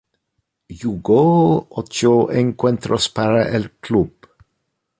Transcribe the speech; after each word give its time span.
Jugó 0.81 1.67
ocho 1.69 2.31
encuentros 2.31 3.07
para 3.09 3.55
el 3.55 3.69
club. 3.73 4.11